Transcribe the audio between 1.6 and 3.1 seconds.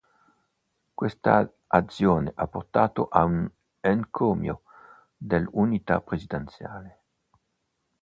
azione ha portato